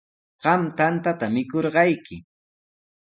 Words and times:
Qam 0.43 0.61
tantata 0.77 1.27
mikurqayki. 1.35 2.17